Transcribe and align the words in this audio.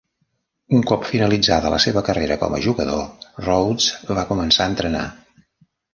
Un 0.77 0.85
cop 0.91 1.03
finalitzada 1.09 1.73
la 1.75 1.79
seva 1.83 2.03
carrera 2.09 2.37
com 2.45 2.57
a 2.57 2.61
jugador, 2.69 3.05
Rhodes 3.45 3.91
va 4.21 4.25
començar 4.31 4.67
a 4.67 4.73
entrenar. 4.75 5.05